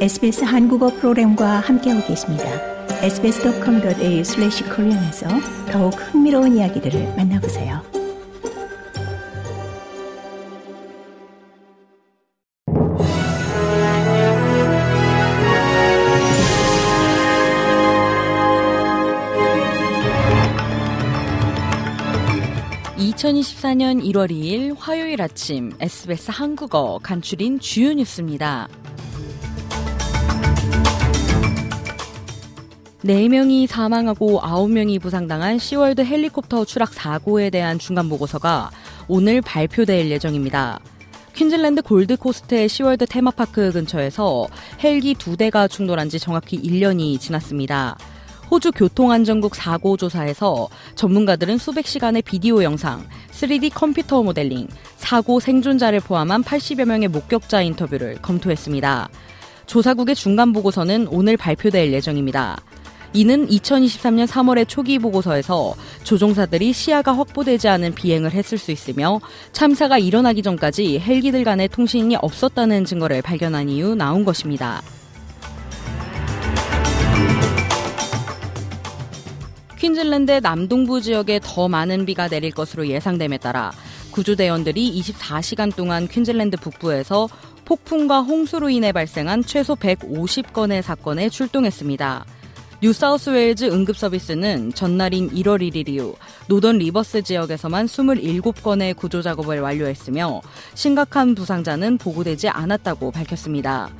SBS 0.00 0.44
한국어 0.44 0.88
프로그램과 0.88 1.60
함께하고 1.60 2.06
계십니다. 2.06 2.44
sbs.com.au/korean에서 3.02 5.28
더욱 5.70 5.90
흥미로운 5.90 6.56
이야기들을 6.56 7.16
만나보세요. 7.16 7.82
(2024년 22.96 24.02
1월 24.02 24.30
2일) 24.30 24.76
화요일 24.78 25.20
아침 25.20 25.72
SBS 25.78 26.30
한국어 26.30 26.98
간추린 27.02 27.60
주요 27.60 27.92
뉴스입니다. 27.92 28.66
4명이 33.04 33.66
사망하고 33.66 34.40
9명이 34.40 35.00
부상당한 35.00 35.58
시월드 35.58 36.02
헬리콥터 36.02 36.66
추락 36.66 36.92
사고에 36.92 37.48
대한 37.48 37.78
중간 37.78 38.08
보고서가 38.10 38.70
오늘 39.08 39.40
발표될 39.40 40.10
예정입니다. 40.10 40.80
퀸즐랜드 41.34 41.80
골드코스트의 41.80 42.68
시월드 42.68 43.06
테마파크 43.06 43.72
근처에서 43.72 44.48
헬기 44.84 45.14
두 45.14 45.38
대가 45.38 45.66
충돌한 45.66 46.10
지 46.10 46.18
정확히 46.18 46.60
1년이 46.60 47.18
지났습니다. 47.18 47.96
호주 48.50 48.72
교통안전국 48.72 49.54
사고조사에서 49.54 50.68
전문가들은 50.96 51.56
수백 51.56 51.86
시간의 51.86 52.20
비디오 52.22 52.62
영상, 52.62 53.06
3D 53.30 53.70
컴퓨터 53.72 54.22
모델링, 54.22 54.68
사고 54.96 55.40
생존자를 55.40 56.00
포함한 56.00 56.42
80여 56.42 56.84
명의 56.84 57.08
목격자 57.08 57.62
인터뷰를 57.62 58.20
검토했습니다. 58.20 59.08
조사국의 59.66 60.16
중간 60.16 60.52
보고서는 60.52 61.06
오늘 61.10 61.36
발표될 61.36 61.92
예정입니다. 61.92 62.60
이는 63.12 63.48
2023년 63.48 64.26
3월의 64.26 64.68
초기 64.68 64.98
보고서에서 64.98 65.74
조종사들이 66.04 66.72
시야가 66.72 67.16
확보되지 67.16 67.68
않은 67.68 67.94
비행을 67.94 68.32
했을 68.32 68.56
수 68.56 68.70
있으며 68.70 69.20
참사가 69.52 69.98
일어나기 69.98 70.42
전까지 70.42 71.00
헬기들 71.00 71.42
간의 71.42 71.68
통신이 71.68 72.16
없었다는 72.16 72.84
증거를 72.84 73.22
발견한 73.22 73.68
이후 73.68 73.96
나온 73.96 74.24
것입니다. 74.24 74.80
퀸즐랜드 79.76 80.32
남동부 80.42 81.00
지역에 81.00 81.40
더 81.42 81.66
많은 81.66 82.04
비가 82.04 82.28
내릴 82.28 82.52
것으로 82.52 82.86
예상됨에 82.86 83.38
따라 83.38 83.72
구조대원들이 84.12 85.00
24시간 85.00 85.74
동안 85.74 86.06
퀸즐랜드 86.06 86.58
북부에서 86.58 87.28
폭풍과 87.64 88.20
홍수로 88.20 88.68
인해 88.68 88.92
발생한 88.92 89.42
최소 89.44 89.74
150건의 89.74 90.82
사건에 90.82 91.28
출동했습니다. 91.28 92.26
뉴사우스웨일즈 92.82 93.66
응급 93.66 93.94
서비스는 93.98 94.72
전날인 94.72 95.28
1월 95.30 95.60
1일 95.60 95.90
이후 95.90 96.16
노던 96.48 96.78
리버스 96.78 97.20
지역에서만 97.20 97.84
27건의 97.84 98.96
구조 98.96 99.20
작업을 99.20 99.60
완료했으며 99.60 100.40
심각한 100.72 101.34
부상자는 101.34 101.98
보고되지 101.98 102.48
않았다고 102.48 103.10
밝혔습니다. 103.10 103.90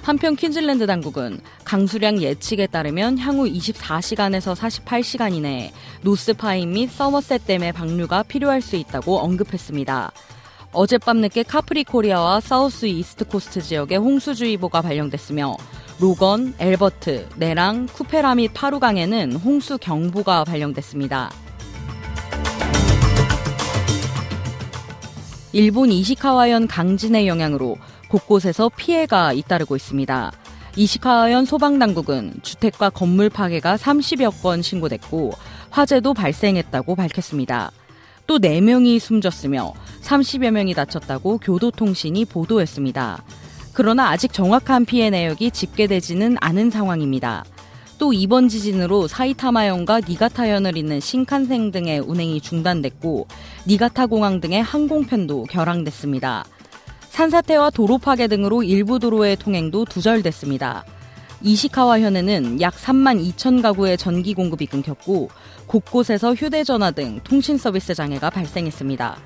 한편 0.00 0.36
퀸즐랜드 0.36 0.86
당국은 0.86 1.40
강수량 1.64 2.22
예측에 2.22 2.66
따르면 2.66 3.18
향후 3.18 3.44
24시간에서 3.44 4.54
48시간 4.56 5.34
이내에 5.34 5.72
노스파인 6.00 6.72
및 6.72 6.90
서머셋 6.90 7.46
댐의 7.46 7.74
방류가 7.74 8.22
필요할 8.22 8.62
수 8.62 8.76
있다고 8.76 9.18
언급했습니다. 9.18 10.12
어젯밤 10.72 11.18
늦게 11.18 11.42
카프리코니아와 11.42 12.40
사우스 12.40 12.86
이스트 12.86 13.24
코스트 13.24 13.60
지역에 13.60 13.96
홍수주의보가 13.96 14.82
발령됐으며 14.82 15.56
로건, 15.98 16.54
앨버트, 16.58 17.28
네랑, 17.36 17.86
쿠메라 17.86 18.36
및 18.36 18.52
파루강에는 18.54 19.34
홍수 19.34 19.78
경보가 19.78 20.44
발령됐습니다. 20.44 21.30
일본 25.52 25.90
이시카와현 25.90 26.68
강진의 26.68 27.26
영향으로 27.26 27.76
곳곳에서 28.08 28.70
피해가 28.74 29.32
잇따르고 29.32 29.74
있습니다. 29.74 30.32
이시카와현 30.76 31.46
소방당국은 31.46 32.34
주택과 32.42 32.90
건물 32.90 33.28
파괴가 33.28 33.76
30여 33.76 34.40
건 34.40 34.62
신고됐고 34.62 35.32
화재도 35.70 36.14
발생했다고 36.14 36.94
밝혔습니다. 36.94 37.72
또 38.30 38.38
4명이 38.38 39.00
숨졌으며 39.00 39.74
30여 40.02 40.52
명이 40.52 40.72
다쳤다고 40.74 41.38
교도통신이 41.38 42.26
보도했습니다. 42.26 43.24
그러나 43.72 44.10
아직 44.10 44.32
정확한 44.32 44.84
피해 44.84 45.10
내역이 45.10 45.50
집계되지는 45.50 46.36
않은 46.40 46.70
상황입니다. 46.70 47.44
또 47.98 48.12
이번 48.12 48.48
지진으로 48.48 49.08
사이타마현과 49.08 50.02
니가타현을 50.08 50.76
잇는 50.76 51.00
신칸생 51.00 51.72
등의 51.72 51.98
운행이 51.98 52.40
중단됐고 52.40 53.26
니가타 53.66 54.06
공항 54.06 54.40
등의 54.40 54.62
항공편도 54.62 55.46
결항됐습니다. 55.50 56.44
산사태와 57.08 57.70
도로 57.70 57.98
파괴 57.98 58.28
등으로 58.28 58.62
일부 58.62 59.00
도로의 59.00 59.38
통행도 59.38 59.86
두절됐습니다. 59.86 60.84
이시카와 61.42 62.00
현에는 62.00 62.60
약 62.60 62.74
3만 62.74 63.34
2천 63.34 63.62
가구의 63.62 63.96
전기 63.96 64.34
공급이 64.34 64.66
끊겼고 64.66 65.30
곳곳에서 65.66 66.34
휴대전화 66.34 66.90
등 66.90 67.20
통신 67.24 67.56
서비스 67.56 67.94
장애가 67.94 68.28
발생했습니다. 68.30 69.16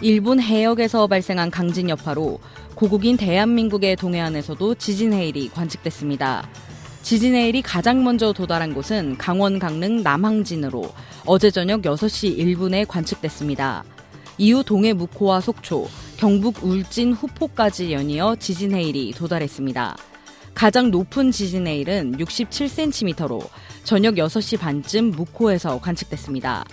일본 0.00 0.40
해역에서 0.40 1.06
발생한 1.06 1.50
강진 1.50 1.90
여파로 1.90 2.38
고국인 2.74 3.16
대한민국의 3.16 3.96
동해안에서도 3.96 4.76
지진 4.76 5.12
해일이 5.12 5.48
관측됐습니다. 5.48 6.48
지진 7.02 7.34
해일이 7.34 7.60
가장 7.60 8.04
먼저 8.04 8.32
도달한 8.32 8.72
곳은 8.72 9.18
강원 9.18 9.58
강릉 9.58 10.02
남항진으로 10.02 10.92
어제 11.26 11.50
저녁 11.50 11.82
6시 11.82 12.38
1분에 12.38 12.86
관측됐습니다. 12.86 13.84
이후 14.38 14.62
동해 14.62 14.92
묵호와 14.92 15.40
속초, 15.40 15.88
경북 16.18 16.64
울진 16.64 17.12
후포까지 17.12 17.92
연이어 17.92 18.34
지진 18.40 18.74
해일이 18.74 19.12
도달했습니다. 19.12 19.96
가장 20.52 20.90
높은 20.90 21.30
지진 21.30 21.68
해일은 21.68 22.18
67cm로 22.18 23.48
저녁 23.84 24.16
6시 24.16 24.58
반쯤 24.58 25.12
묵호에서 25.12 25.80
관측됐습니다. 25.80 26.64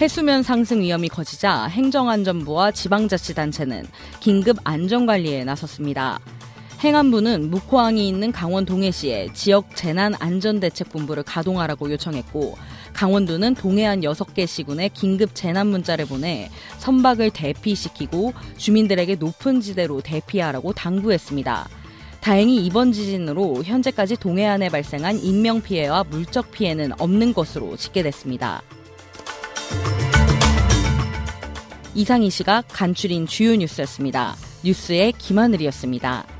해수면 0.00 0.42
상승 0.42 0.80
위험이 0.80 1.08
커지자 1.08 1.66
행정안전부와 1.66 2.72
지방자치단체는 2.72 3.86
긴급 4.18 4.56
안전관리에 4.64 5.44
나섰습니다. 5.44 6.18
행안부는 6.80 7.50
묵호항이 7.50 8.08
있는 8.08 8.32
강원 8.32 8.64
동해시에 8.64 9.28
지역 9.34 9.76
재난안전대책본부를 9.76 11.24
가동하라고 11.24 11.90
요청했고 11.90 12.56
강원도는 12.94 13.54
동해안 13.54 14.00
6개 14.00 14.46
시군에 14.46 14.88
긴급 14.88 15.34
재난 15.34 15.66
문자를 15.66 16.06
보내 16.06 16.48
선박을 16.78 17.30
대피시키고 17.30 18.32
주민들에게 18.56 19.16
높은 19.16 19.60
지대로 19.60 20.00
대피하라고 20.00 20.72
당부했습니다. 20.72 21.68
다행히 22.22 22.64
이번 22.64 22.92
지진으로 22.92 23.62
현재까지 23.62 24.16
동해안에 24.16 24.70
발생한 24.70 25.18
인명피해와 25.18 26.04
물적 26.04 26.50
피해는 26.50 26.92
없는 26.98 27.34
것으로 27.34 27.76
집계됐습니다. 27.76 28.62
이상 31.94 32.22
이 32.22 32.30
시각 32.30 32.64
간추린 32.68 33.26
주요 33.26 33.54
뉴스였습니다. 33.56 34.36
뉴스의 34.64 35.12
김하늘이었습니다. 35.18 36.39